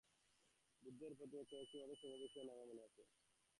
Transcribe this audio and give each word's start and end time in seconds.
বুদ্ধের 0.83 1.11
প্রতি 1.11 1.31
প্রযুক্ত 1.31 1.51
কয়েকটি 1.51 1.77
অতি 1.83 1.95
সুন্দর 2.01 2.17
বিশেষণ 2.21 2.47
আমার 2.47 2.67
মনে 2.69 2.81
আছে। 2.87 3.01